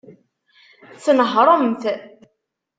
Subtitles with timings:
[1.03, 1.83] Tnehṛemt.